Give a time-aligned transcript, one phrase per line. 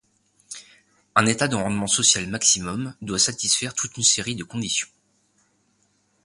[1.13, 4.87] Un état de rendement social maximum doit satisfaire toute une série de conditions.